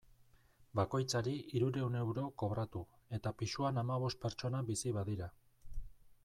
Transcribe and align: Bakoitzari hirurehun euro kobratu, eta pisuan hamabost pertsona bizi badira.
Bakoitzari 0.77 1.33
hirurehun 1.51 1.97
euro 2.03 2.23
kobratu, 2.43 2.81
eta 3.19 3.35
pisuan 3.43 3.79
hamabost 3.83 4.21
pertsona 4.25 4.63
bizi 4.73 4.97
badira. 4.99 5.31